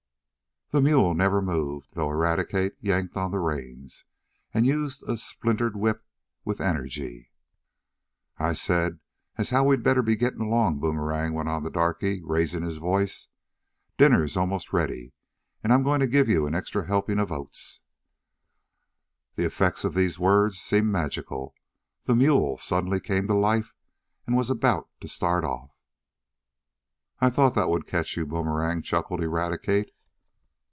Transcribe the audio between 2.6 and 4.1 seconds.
yanked on the reins,